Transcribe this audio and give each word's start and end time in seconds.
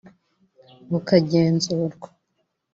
bukagenzurwa 0.89 2.07